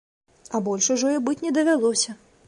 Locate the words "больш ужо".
0.67-1.11